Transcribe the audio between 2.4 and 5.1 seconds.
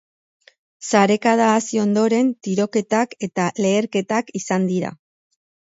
tiroketak eta leherketak izan dira.